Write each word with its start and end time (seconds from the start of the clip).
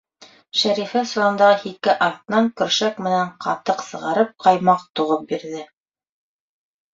Шәрифә 0.59 1.01
соландағы 1.09 1.59
һике 1.63 1.93
аҫтынан 2.05 2.49
көршәк 2.61 2.97
менән 3.09 3.29
ҡатыҡ 3.45 3.85
сығарып, 3.89 4.33
ҡаймаҡ 4.47 4.89
туғып 5.01 5.29
бирҙе. 5.35 5.63